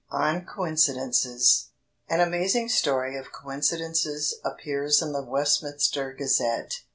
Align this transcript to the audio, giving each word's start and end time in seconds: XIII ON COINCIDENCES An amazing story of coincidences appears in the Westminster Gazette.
XIII 0.09 0.19
ON 0.19 0.45
COINCIDENCES 0.47 1.67
An 2.09 2.21
amazing 2.21 2.69
story 2.69 3.15
of 3.17 3.31
coincidences 3.31 4.33
appears 4.43 4.99
in 4.99 5.11
the 5.11 5.21
Westminster 5.21 6.11
Gazette. 6.17 6.79